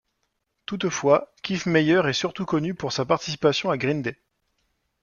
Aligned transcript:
Toutefois, 0.65 1.31
Kiffmeyer 1.43 2.09
est 2.09 2.13
surtout 2.13 2.45
connu 2.47 2.73
pour 2.73 2.91
sa 2.91 3.05
participation 3.05 3.69
à 3.69 3.77
Green 3.77 4.01
Day. 4.01 4.17